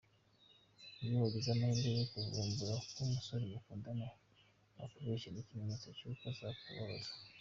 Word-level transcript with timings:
Iyo 1.03 1.15
wagize 1.21 1.47
amahirwe 1.51 1.89
yo 1.97 2.05
kuvumbura 2.11 2.75
ko 2.93 2.97
umusore 3.05 3.43
mukundana 3.51 4.07
akubeshya 4.83 5.29
ni 5.31 5.39
ikimenyetso 5.43 5.87
cy’uko 5.97 6.23
azakubabaza. 6.31 7.11